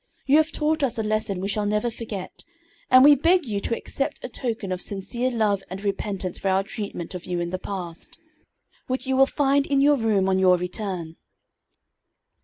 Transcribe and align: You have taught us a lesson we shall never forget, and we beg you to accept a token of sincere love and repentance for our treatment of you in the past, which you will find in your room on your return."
You 0.25 0.37
have 0.37 0.51
taught 0.51 0.81
us 0.81 0.97
a 0.97 1.03
lesson 1.03 1.39
we 1.39 1.47
shall 1.47 1.67
never 1.67 1.91
forget, 1.91 2.43
and 2.89 3.03
we 3.03 3.13
beg 3.13 3.45
you 3.45 3.59
to 3.59 3.77
accept 3.77 4.23
a 4.23 4.29
token 4.29 4.71
of 4.71 4.81
sincere 4.81 5.29
love 5.29 5.61
and 5.69 5.83
repentance 5.83 6.39
for 6.39 6.47
our 6.47 6.63
treatment 6.63 7.13
of 7.13 7.25
you 7.25 7.39
in 7.39 7.51
the 7.51 7.59
past, 7.59 8.17
which 8.87 9.05
you 9.05 9.15
will 9.15 9.27
find 9.27 9.67
in 9.67 9.79
your 9.79 9.97
room 9.97 10.27
on 10.27 10.39
your 10.39 10.57
return." 10.57 11.17